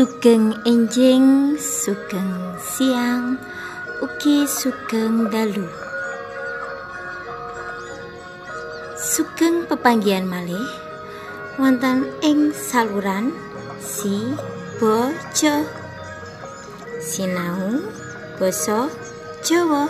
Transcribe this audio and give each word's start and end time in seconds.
Sugeng 0.00 0.56
enjing, 0.64 1.60
sugeng 1.60 2.56
siang, 2.56 3.36
ugi 4.00 4.48
sugeng 4.48 5.28
dalu. 5.28 5.68
Sugeng 8.96 9.68
pepanggian 9.68 10.24
malih 10.24 10.64
wonten 11.60 12.08
ing 12.24 12.48
saluran 12.48 13.28
si 13.76 14.32
bojo 14.80 15.68
sinau 17.04 17.84
basa 18.40 18.88
Jawa 19.44 19.84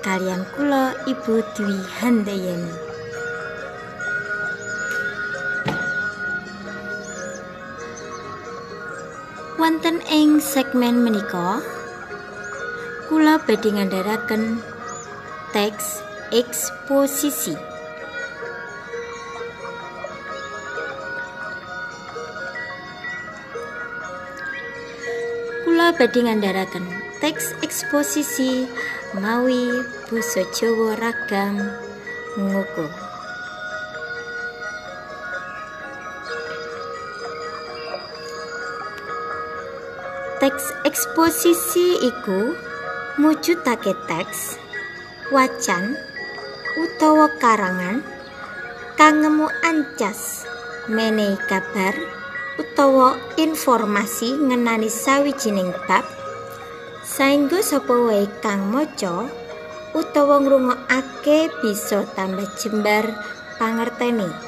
kalian 0.00 0.40
kula 0.56 0.96
Ibu 1.04 1.44
Dwi 1.52 1.84
Handayani. 2.00 2.85
Ing 10.06 10.38
segmen 10.38 11.02
menika 11.02 11.58
kula 13.10 13.42
badhe 13.42 13.74
ngandharaken 13.74 14.62
teks 15.50 15.98
eksposisi. 16.30 17.58
Kula 25.66 25.90
badhe 25.98 26.20
ngandharaken 26.22 26.86
teks 27.18 27.58
eksposisi 27.66 28.70
mawi 29.18 29.74
basa 30.06 30.46
Jawa 30.54 30.94
ragam 31.02 31.58
ngukuh. 32.38 33.05
Teks 40.46 40.86
eksposisi 40.86 42.06
iku 42.06 42.54
mujudake 43.18 43.98
teks, 44.06 44.54
wacan 45.34 45.98
utawa 46.78 47.34
karangan 47.42 47.98
kang 48.94 49.26
ngemu 49.26 49.50
ancas 49.66 50.46
menehi 50.86 51.34
kabar 51.50 51.98
utawa 52.62 53.18
informasi 53.34 54.38
ngenani 54.38 54.86
sawijining 54.86 55.74
bab 55.90 56.06
saengga 57.02 57.58
sapa 57.58 58.06
wae 58.06 58.30
kang 58.38 58.70
maca 58.70 59.26
utawa 59.98 60.38
ngrungokake 60.46 61.50
bisa 61.58 62.06
tambah 62.14 62.46
jembar 62.54 63.18
pangerteni. 63.58 64.45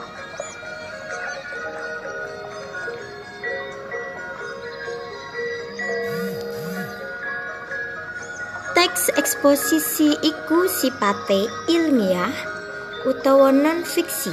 Eksposisi 9.49 10.13
iku 10.29 10.69
sipate 10.69 11.49
ilmiah 11.73 12.29
utawa 13.09 13.49
non 13.49 13.81
fiksi. 13.81 14.29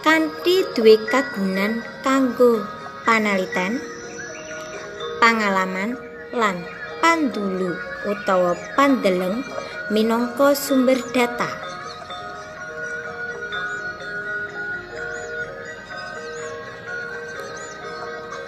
Kanthi 0.00 0.64
duwe 0.72 0.96
kagunan 1.12 1.84
kanggo 2.00 2.64
panaliten, 3.04 3.76
pangalaman 5.20 6.00
lan 6.32 6.64
pandulu 7.04 7.76
utawa 8.08 8.56
pandeleng 8.72 9.44
minangka 9.92 10.56
sumber 10.56 10.96
data. 11.12 11.52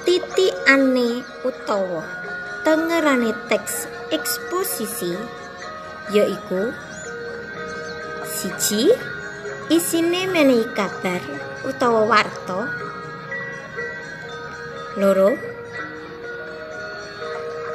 Titikane 0.09 1.21
utawa 1.45 2.24
tengerane 2.75 3.31
teks 3.47 3.87
eksposisi 4.11 5.15
yaiku 6.11 6.75
siji 8.27 8.91
isine 9.71 10.27
menehi 10.27 10.67
kabar 10.75 11.23
utawa 11.63 12.03
warta. 12.03 12.67
Loro 14.99 15.39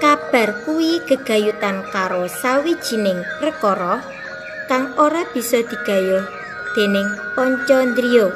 kabar 0.04 0.68
kuwi 0.68 1.00
gegayutan 1.08 1.88
karo 1.96 2.28
sawijining 2.28 3.24
perkara 3.40 4.04
kang 4.68 4.92
ora 5.00 5.24
bisa 5.32 5.64
digayuh 5.64 6.28
dening 6.76 7.08
panca 7.40 7.88
ndriya 7.88 8.28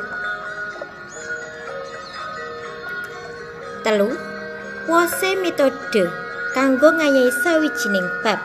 telu 3.84 4.16
wose 4.88 5.36
metode 5.44 6.23
kanggo 6.54 6.94
ngayahi 6.94 7.34
sawijining 7.42 8.06
bab. 8.22 8.38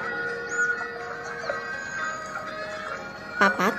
Papat, 3.36 3.76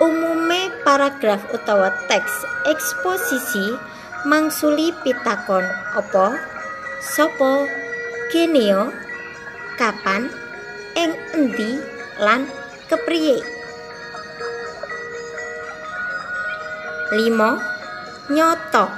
umume 0.00 0.72
paragraf 0.82 1.44
utawa 1.52 1.92
teks 2.08 2.32
eksposisi 2.66 3.76
mangsuli 4.24 4.90
pitakon 5.04 5.62
apa, 5.92 6.40
sopo, 7.04 7.68
geneo, 8.32 8.88
kapan, 9.76 10.32
ing 10.96 11.12
endi, 11.36 11.78
lan 12.18 12.48
kepriye. 12.88 13.38
Limo, 17.12 17.60
nyoto, 18.32 18.88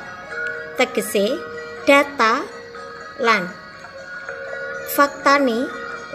tegese, 0.78 1.34
data, 1.82 2.47
lan 3.19 3.63
faktane 4.94 5.66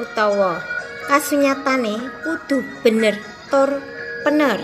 utawa 0.01 0.63
kasunyatane 1.07 1.99
kudu 2.23 2.63
bener 2.83 3.15
tur 3.51 3.69
bener. 4.23 4.59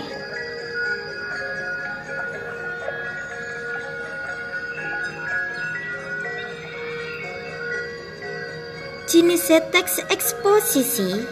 Jinis 9.06 9.48
teks 9.72 10.02
eksposisi 10.10 11.24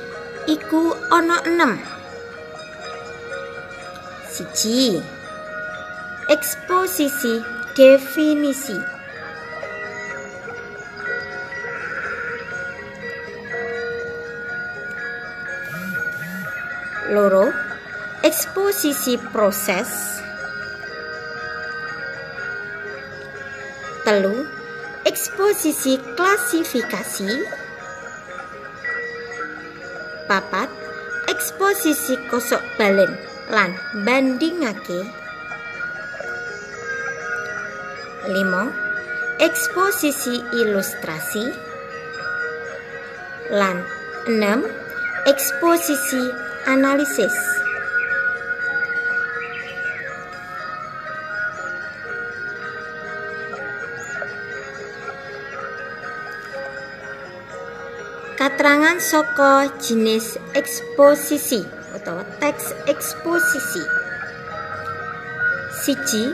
iku 0.47 0.95
ana 1.11 1.41
6. 1.43 1.95
Siji 4.35 5.03
Eksposisi 6.29 7.45
definisi 7.77 8.94
loro 17.13 17.53
eksposisi 18.23 19.19
proses. 19.33 19.91
Telu 24.05 24.33
eksposisi 25.05 26.01
klasifikasi. 26.17 27.29
Papat 30.29 30.71
eksposisi 31.29 32.17
kosok 32.33 32.65
balen 32.81 33.13
lan 33.53 33.77
bandingake. 34.09 35.01
Limo 38.33 38.65
eksposisi 39.45 40.41
ilustrasi. 40.57 41.45
Lan 43.53 43.85
6 44.25 45.29
eksposisi 45.29 46.54
analisis 46.67 47.35
Katerangan 58.35 59.01
saka 59.01 59.73
jenis 59.81 60.37
eksposisi 60.53 61.65
utawa 61.97 62.29
teks 62.45 62.77
eksposisi. 62.85 63.81
Siji, 65.73 66.29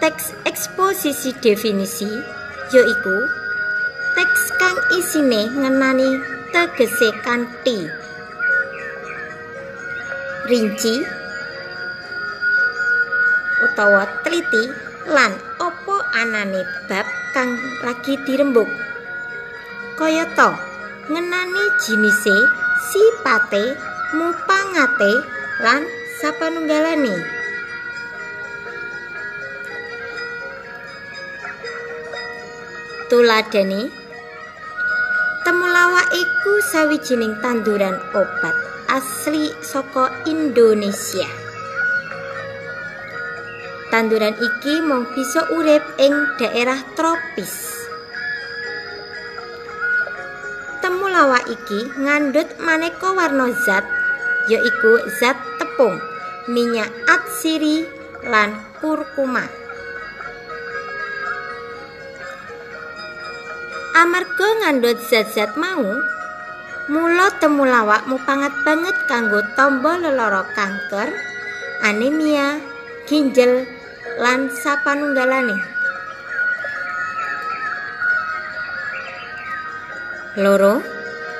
teks 0.00 0.32
eksposisi 0.48 1.36
definisi 1.44 2.08
yaiku 2.72 3.16
teks 4.16 4.42
kang 4.56 4.78
isine 4.96 5.52
ngenani 5.52 6.08
tegese 6.56 7.12
kanthi 7.20 8.01
rinci 10.46 10.94
utawa 13.62 14.02
teliti 14.26 14.62
lan 15.06 15.32
opo 15.62 16.02
anane 16.14 16.66
bab 16.90 17.06
kang 17.30 17.54
lagi 17.86 18.18
dirembuk 18.26 18.66
kayata 19.94 20.58
ngenani 21.06 21.64
jinise 21.78 22.36
sipate 22.90 23.78
mupangate 24.12 25.12
lan 25.62 25.86
sapanunggalane. 26.18 27.42
Tuladeni 33.12 33.92
Temulawak 35.42 36.08
iku 36.16 36.52
sawijining 36.70 37.36
tanduran 37.44 37.98
obat 38.16 38.61
asli 38.92 39.48
saka 39.64 40.12
Indonesia. 40.28 41.24
Tanduran 43.88 44.36
iki 44.36 44.84
mung 44.84 45.08
bisa 45.16 45.48
urip 45.48 45.80
ing 45.96 46.12
daerah 46.36 46.76
tropis. 46.92 47.72
Temulawak 50.84 51.48
iki 51.48 51.88
ngandhut 52.04 52.52
maneka 52.60 53.16
warna 53.16 53.48
zat 53.64 53.88
yaiku 54.52 55.00
zat 55.16 55.40
tepung, 55.56 55.96
minyak 56.52 56.92
atsiri 57.08 57.88
lan 58.28 58.60
kurkuma. 58.76 59.48
Amarga 63.96 64.48
ngandhut 64.60 65.00
zat-zat 65.08 65.56
mau, 65.56 65.84
mula 66.90 67.30
temulawak 67.38 68.06
mupangat 68.10 68.50
banget 68.66 68.96
kanggo 69.06 69.42
tombo 69.54 69.94
lelara 69.94 70.42
kanker, 70.56 71.10
anemia, 71.86 72.58
ginjal, 73.06 73.66
lan 74.18 74.50
sapanunggalane. 74.50 75.58
Loro, 80.40 80.80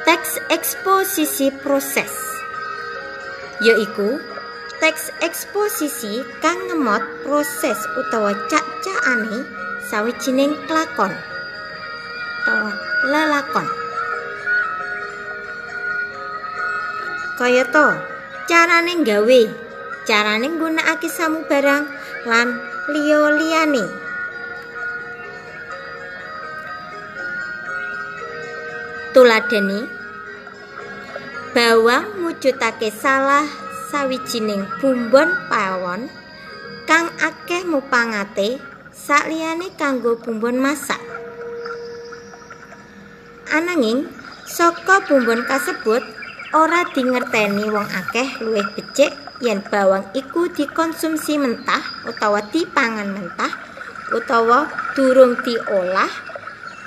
teks 0.05 0.37
eksposisi 0.53 1.49
proses 1.65 2.13
yaiku 3.63 4.19
teks 4.83 5.15
eksposisi 5.23 6.27
kang 6.43 6.59
ngemot 6.67 6.99
proses 7.23 7.79
utawa 7.95 8.35
cak-cakane 8.51 9.47
sawijining 9.87 10.59
kelakon. 10.67 11.15
utawa 12.43 12.75
lelakon. 13.07 13.82
Kayata 17.43 17.99
carane 18.47 19.03
gawe, 19.03 19.43
carane 20.07 20.47
nggunakake 20.47 21.11
samu 21.11 21.43
barang 21.51 21.91
lan 22.23 22.55
liya-liyane. 22.95 23.83
Tuladeni 29.11 29.91
bawang 31.51 32.23
mujudake 32.23 32.95
salah 32.95 33.43
sawijining 33.91 34.63
bumbon 34.79 35.35
pawon 35.51 36.07
kang 36.87 37.11
akeh 37.19 37.67
mupangate 37.67 38.63
sakliyane 38.95 39.75
kanggo 39.75 40.15
bumbon 40.15 40.63
masak. 40.63 41.03
Ananging 43.51 44.07
saka 44.47 45.03
bumbon 45.11 45.43
kasebut 45.43 46.07
ora 46.53 46.85
dingerteni 46.93 47.65
wong 47.73 47.89
akeh 47.89 48.29
luwih 48.45 48.69
becik 48.77 49.13
yen 49.41 49.65
bawang 49.65 50.05
iku 50.13 50.53
dikonsumsi 50.53 51.41
mentah 51.41 51.81
utawa 52.05 52.45
dipangan 52.53 53.09
mentah 53.09 53.53
utawa 54.13 54.69
durung 54.93 55.41
diolah 55.41 56.13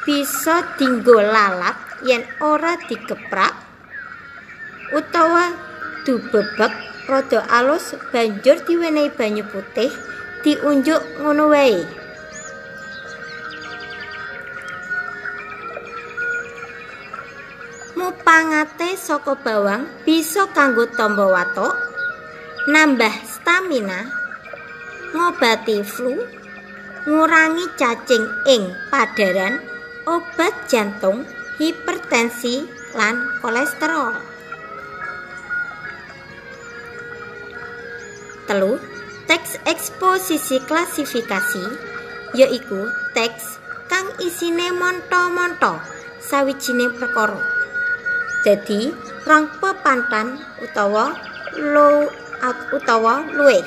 bisa 0.05 0.77
dinggo 0.77 1.17
lalat 1.17 1.73
yen 2.05 2.21
ora 2.37 2.77
dikeprak 2.85 3.53
utawa 4.93 5.49
dubebek 6.05 6.73
rada 7.09 7.41
alus 7.49 7.97
banjur 8.13 8.61
diwenehi 8.65 9.09
banyu 9.13 9.45
putih 9.49 9.89
diunjuk 10.45 11.01
ngono 11.21 11.49
wae. 11.49 11.81
Mupangate 17.95 18.74
saka 19.05 19.37
bawang 19.37 19.85
bisa 20.01 20.49
kanggo 20.49 20.89
tamba 20.89 21.29
watuk, 21.29 21.77
nambah 22.65 23.13
stamina, 23.21 24.09
ngobati 25.13 25.85
flu, 25.85 26.25
ngurangi 27.05 27.69
cacing 27.77 28.25
ing 28.49 28.73
padaran, 28.89 29.61
obat 30.09 30.57
jantung, 30.65 31.21
hipertensi, 31.61 32.65
lan 32.97 33.21
kolesterol. 33.45 34.17
Telu, 38.49 38.81
teks 39.29 39.61
eksposisi 39.69 40.57
klasifikasi 40.65 41.65
yaiku 42.33 42.89
teks 43.13 43.61
kang 43.85 44.09
isine 44.17 44.73
monto-monto 44.73 45.77
sawijining 46.25 46.89
perkara. 46.97 47.54
Dadi 48.45 48.93
rong 49.25 49.49
pepantan 49.57 50.37
utawa 50.61 51.17
low 51.57 52.05
utawa 52.69 53.25
luwe 53.33 53.65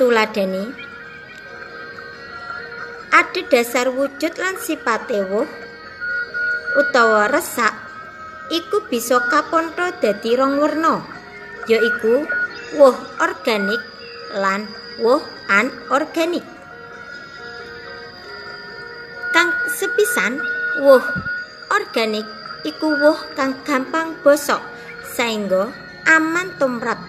tuladeni 0.00 0.72
ada 3.12 3.40
dasar 3.52 3.92
wujud 3.92 4.32
lan 4.40 4.56
sipate 4.56 5.20
wuh 5.28 5.44
utawa 6.80 7.28
resak 7.28 7.76
iku 8.48 8.88
bisa 8.88 9.20
kaponto 9.28 9.84
dadi 10.00 10.32
rong 10.32 10.56
werna 10.56 11.04
yaiku 11.68 12.24
wuh 12.80 12.96
organik 13.20 13.84
lan 14.32 14.64
wuh 14.96 15.20
anorganik. 15.48 16.44
Kang 19.32 19.52
sepisan 19.72 20.57
Wuh, 20.78 21.02
organik 21.74 22.22
iku 22.62 22.94
wuh 23.02 23.18
kang 23.34 23.58
gampang 23.66 24.14
bosok 24.22 24.62
saengga 25.02 25.74
aman 26.06 26.54
tumrap 26.54 27.02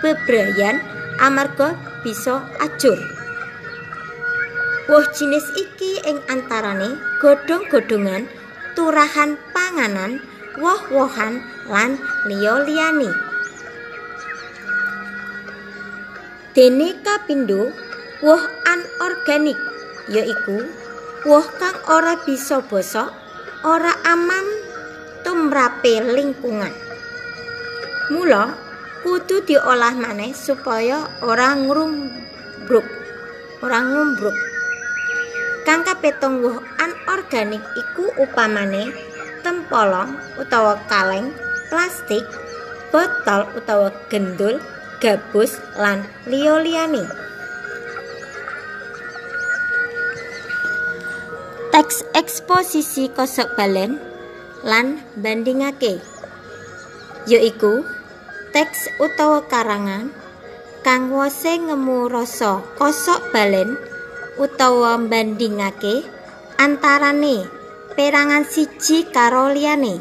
bebrayan 0.00 0.80
amarga 1.20 1.76
bisa 2.00 2.40
ajur. 2.56 2.96
Wuh 4.88 5.04
jenis 5.12 5.44
iki 5.60 6.00
ing 6.08 6.24
antarane 6.24 6.96
godhong-godhongan, 7.20 8.32
turahan 8.72 9.36
panganan, 9.52 10.24
woh-wohan 10.56 11.44
lan 11.68 12.00
liya-liyane. 12.24 13.12
Dene 16.56 16.96
kapindo, 17.04 17.76
wuh 18.24 18.44
anorganik 18.64 19.60
yaiku 20.08 20.64
woh 21.22 21.46
kang 21.58 21.78
ora 21.86 22.18
bisa 22.26 22.58
bosok, 22.66 23.10
ora 23.62 23.94
aman 24.02 24.42
tumrape 25.22 26.02
lingkungan. 26.02 26.74
Mula 28.10 28.58
kudu 29.06 29.46
diolah 29.46 29.94
maneh 29.94 30.34
supaya 30.34 31.06
ora 31.22 31.54
ngrumbruk. 31.54 32.86
Ora 33.62 33.78
ngumbruk. 33.86 34.34
Kang 35.62 35.86
kapetong 35.86 36.42
woh 36.42 36.58
anorganik 36.82 37.62
iku 37.78 38.10
upamane 38.18 38.90
tempolong 39.46 40.18
utawa 40.38 40.74
kaleng, 40.90 41.30
plastik, 41.70 42.26
botol 42.90 43.46
utawa 43.54 43.94
gendul, 44.10 44.58
gabus 44.98 45.62
lan 45.78 46.02
liya-liyane. 46.26 47.21
Teks 51.72 52.04
eksposisi 52.12 53.08
kosok 53.16 53.56
balen 53.56 53.96
lan 54.60 55.00
bandingake 55.16 56.04
yaiku 57.24 57.80
teks 58.52 58.92
utawa 59.00 59.40
karangan 59.48 60.12
kang 60.84 61.08
wose 61.08 61.48
ngemu 61.56 62.12
rasa 62.12 62.60
kosok 62.76 63.32
balen 63.32 63.80
utawa 64.36 65.00
bandingake 65.00 66.04
antarane 66.60 67.48
perangan 67.96 68.44
siji 68.44 69.08
karo 69.08 69.52
liyane. 69.52 70.00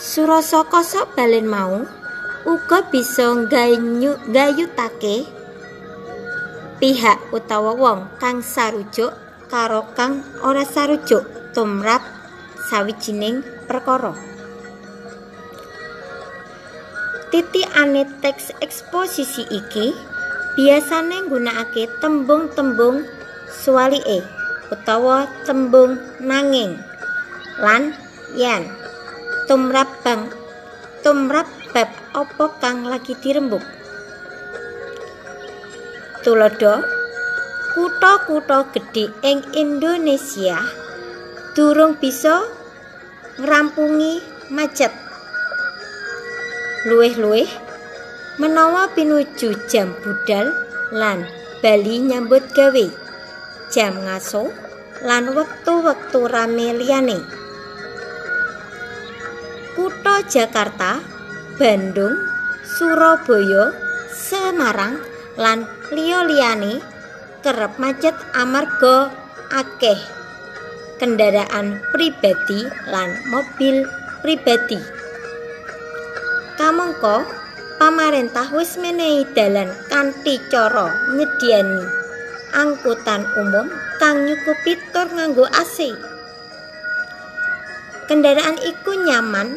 Surasa 0.00 0.68
kosok 0.68 1.16
balen 1.16 1.48
mau 1.48 1.84
uga 2.48 2.88
bisa 2.92 3.36
gayutake 4.28 5.39
pihak 6.80 7.20
utawa 7.28 7.76
wong 7.76 8.08
kang 8.16 8.40
sarujuk 8.40 9.12
karo 9.52 9.84
kang 9.92 10.24
ora 10.40 10.64
sarujuk 10.64 11.52
tumrap 11.52 12.00
sawijining 12.72 13.44
perkara. 13.68 14.16
Titi 17.28 17.62
ane 17.76 18.08
teks 18.24 18.56
eksposisi 18.64 19.44
iki 19.52 19.92
biasane 20.56 21.28
nggunakake 21.28 21.86
tembung-tembung 22.00 23.04
swalike 23.52 24.24
utawa 24.72 25.28
tembung 25.44 26.00
nanging 26.16 26.80
lan 27.60 27.92
yen 28.32 28.66
tumrap 29.44 30.00
bang 30.00 30.32
tumrap 31.04 31.46
bab 31.76 31.92
apa 32.16 32.44
kang 32.56 32.88
lagi 32.88 33.12
dirembuk. 33.20 33.79
Tulodo 36.20 36.84
kutha-kutha 37.72 38.68
gedhe 38.76 39.08
ing 39.24 39.40
Indonesia 39.56 40.60
durung 41.56 41.96
bisa 41.96 42.44
ngrampungi 43.40 44.20
macet. 44.52 44.92
Luwih-luwih 46.84 47.48
menawa 48.36 48.92
pinuju 48.92 49.64
jam 49.72 49.96
budal 50.04 50.52
lan 50.92 51.24
bali 51.64 52.04
nyambut 52.04 52.44
gawe 52.52 52.86
jam 53.72 53.96
ngaso 54.04 54.52
lan 55.00 55.32
wektu-wektu 55.32 56.28
rame 56.28 56.76
liyane. 56.76 57.16
Kutha 59.72 60.20
Jakarta, 60.28 61.00
Bandung, 61.56 62.12
Surabaya, 62.60 63.72
Semarang 64.12 65.00
lan 65.40 65.64
liya-liyane 65.90 66.78
kerep 67.42 67.74
macet 67.82 68.14
amarga 68.38 69.10
akeh 69.50 69.98
kendaraan 71.02 71.82
pribadi 71.90 72.70
lan 72.86 73.10
mobil 73.26 73.88
pribadi. 74.22 74.78
Kamangka 76.54 77.26
pamarentah 77.82 78.54
wis 78.54 78.78
menehi 78.78 79.26
dalan 79.34 79.72
kanthi 79.90 80.38
cara 80.52 80.94
nyediani 81.16 81.82
angkutan 82.54 83.26
umum 83.34 83.66
kang 83.98 84.30
nyukupi 84.30 84.78
tur 84.94 85.10
nganggo 85.10 85.48
AC. 85.50 85.90
Kendaraan 88.06 88.58
iku 88.62 88.94
nyaman, 89.06 89.54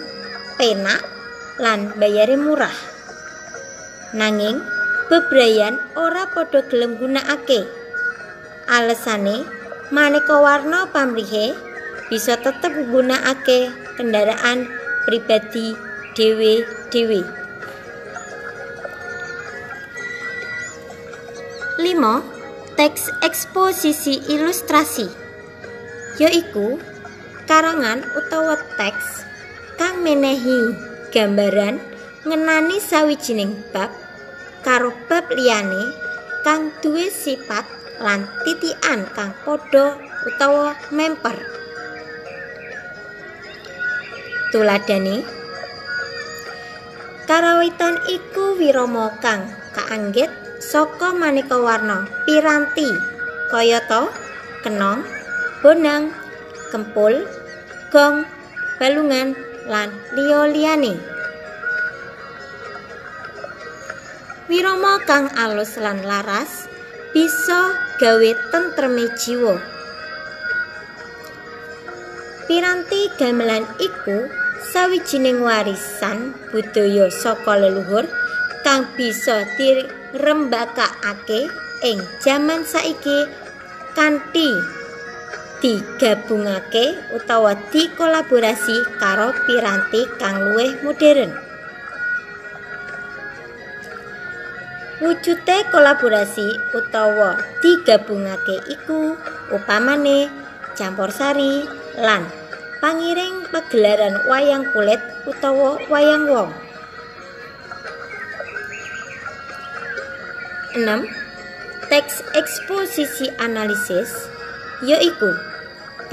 penak, 0.61 1.01
lan 1.57 1.93
bayare 1.97 2.37
murah. 2.37 2.73
Nanging 4.13 4.61
bebrayan 5.13 5.77
ora 5.93 6.25
padha 6.33 6.65
gelem 6.73 6.97
gunakake. 6.97 7.69
Alesane 8.65 9.45
maneka 9.93 10.41
warna 10.41 10.89
pamrihe 10.89 11.53
bisa 12.09 12.33
tetep 12.41 12.73
gunakake 12.89 13.69
kendaraan 13.93 14.65
pribadi 15.05 15.77
dhewe-dhewe. 16.17 17.21
5. 21.77 22.73
Teks 22.73 23.13
eksposisi 23.21 24.17
ilustrasi 24.33 25.05
yaiku 26.17 26.81
karangan 27.45 28.01
utawa 28.17 28.57
teks 28.81 29.29
kang 29.77 30.01
menehi 30.01 30.73
gambaran 31.13 31.77
ngenani 32.25 32.81
sawijining 32.81 33.53
bab 33.69 33.93
karo 34.63 34.95
bab 35.11 35.27
liyane 35.29 35.91
kang 36.47 36.71
duwe 36.79 37.11
sifat 37.11 37.67
lan 37.99 38.25
titian 38.47 39.05
kang 39.11 39.35
padha 39.43 39.99
utawa 40.23 40.73
memper. 40.89 41.37
Tuladhane 44.55 45.43
Karawitan 47.23 48.03
iku 48.11 48.59
wirama 48.59 49.15
kang 49.23 49.47
kaanggit 49.71 50.27
saka 50.59 51.15
maneka 51.15 51.55
warna 51.55 52.03
piranti 52.27 52.87
kayata 53.47 54.11
kenong, 54.63 55.03
bonang, 55.63 56.11
kempul, 56.71 57.23
gong, 57.91 58.27
balungan 58.79 59.35
lan 59.71 59.91
liya-liyane. 60.15 61.12
Wirama 64.53 65.01
kang 65.09 65.33
alus 65.33 65.81
lan 65.81 66.05
laras 66.05 66.69
bisa 67.09 67.73
gawe 67.97 68.31
tentreme 68.53 69.09
jiwa. 69.17 69.57
Piranti 72.45 73.09
gamelan 73.17 73.65
iku 73.81 74.29
sawijining 74.69 75.41
warisan 75.41 76.37
budaya 76.53 77.09
saka 77.09 77.65
leluhur 77.65 78.05
kang 78.61 78.85
bisa 78.93 79.41
dirembakake 79.57 81.49
ing 81.81 81.97
jaman 82.21 82.61
saiki 82.61 83.25
kanthi 83.97 84.53
digabungake 85.65 86.93
utawa 87.09 87.57
dikolaborasi 87.73 89.01
karo 89.01 89.33
piranti 89.49 90.05
kang 90.21 90.45
luwih 90.45 90.77
modern. 90.85 91.52
Wujute 95.01 95.57
kolaborasi 95.73 96.53
utawa 96.77 97.41
digabungake 97.65 98.61
iku 98.69 99.17
upamane 99.49 100.29
campur 100.77 101.09
sari 101.09 101.65
lan 101.97 102.29
pangiring 102.77 103.41
pagelaran 103.49 104.21
wayang 104.29 104.69
kulit 104.69 105.01
utawa 105.25 105.81
wayang 105.89 106.29
wong. 106.29 106.53
6. 110.77 111.89
Teks 111.89 112.21
eksposisi 112.37 113.33
analisis 113.41 114.29
yaiku 114.85 115.33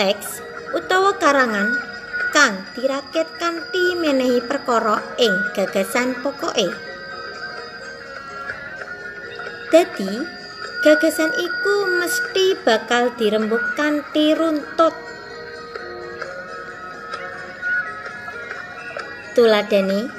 teks 0.01 0.41
utawa 0.73 1.17
karangan 1.21 1.77
kang 2.33 2.65
dirakit 2.73 3.29
kanthi 3.37 3.97
menehi 3.97 4.41
perkara 4.45 5.05
ing 5.21 5.33
gagasan 5.53 6.17
pokoke. 6.25 6.90
Dadi, 9.71 10.19
gagasan 10.83 11.31
iku 11.31 11.75
mesti 12.03 12.59
bakal 12.67 13.15
dirembuk 13.15 13.63
kanthi 13.79 14.35
runtut. 14.35 14.91
Tuladene 19.31 20.11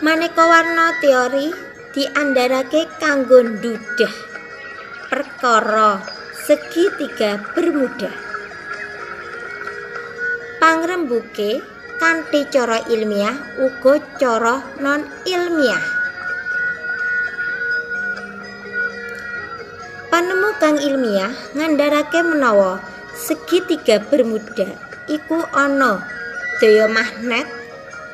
Maneka 0.00 0.48
warna 0.48 0.96
teori 1.04 1.52
diandharake 1.92 2.88
kanggo 2.96 3.44
ndudah 3.44 4.14
perkara 5.12 6.00
segitiga 6.48 7.52
bermuda. 7.52 8.08
Pangrembuke 10.56 11.60
kanthi 12.00 12.48
cara 12.48 12.80
ilmiah 12.88 13.36
uga 13.60 14.00
cara 14.16 14.56
non 14.80 15.04
ilmiah. 15.28 15.97
Panemu 20.18 20.50
kang 20.58 20.82
ilmiah 20.82 21.30
ngandharake 21.54 22.26
menawa 22.26 22.82
segitiga 23.14 24.02
bermuda 24.02 24.66
iku 25.06 25.46
ana 25.54 26.02
daya 26.58 26.90
magnet 26.90 27.46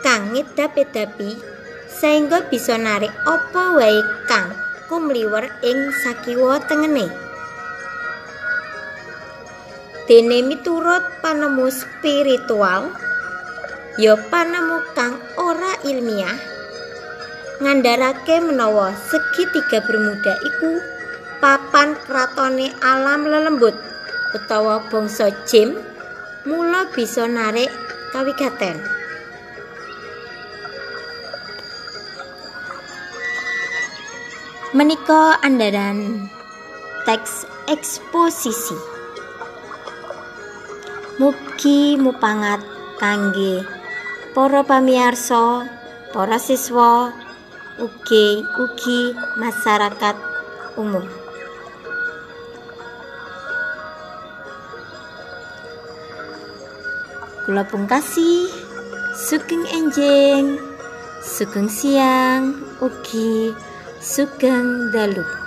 kang 0.05 0.37
ngedap-edapi 0.37 1.41
sehingga 1.89 2.45
bisa 2.53 2.77
narik 2.77 3.09
apa 3.25 3.81
wae 3.81 4.05
kang 4.29 4.53
kumliwer 4.93 5.49
ing 5.65 5.81
sakiwa 6.05 6.61
tengene. 6.69 7.09
Dene 10.05 10.45
miturut 10.45 11.09
panemu 11.25 11.73
spiritual 11.73 12.93
ya 13.97 14.13
panemu 14.29 14.77
kang 14.93 15.17
ora 15.41 15.81
ilmiah 15.89 16.37
ngandharake 17.65 18.45
menawa 18.45 18.93
segitiga 19.09 19.81
bermuda 19.81 20.37
iku 20.45 20.93
papan 21.45 21.93
kratone 22.09 22.73
alam 22.81 23.29
lelembut 23.29 23.77
utawa 24.33 24.81
bangsa 24.89 25.29
jim 25.45 25.77
mula 26.49 26.89
bisa 26.89 27.29
narik 27.29 27.69
kawigaten. 28.17 28.81
Menika 34.73 35.37
andaran 35.45 36.33
teks 37.05 37.45
eksposisi. 37.69 38.81
Mugi 41.21 42.01
mupangat 42.01 42.65
kangge 42.97 43.61
para 44.33 44.65
pamiarsa 44.65 45.69
para 46.09 46.41
siswa 46.41 47.13
ugi 47.77 48.41
ugi 48.57 49.13
masyarakat 49.37 50.17
umum 50.81 51.24
Kula 57.45 57.69
pungkasi. 57.69 58.49
Sugeng 59.13 59.69
enjing. 59.69 60.57
Sugeng 61.21 61.69
siang. 61.69 62.57
Ugi 62.81 63.53
sugeng 64.01 64.89
dalu 64.93 65.44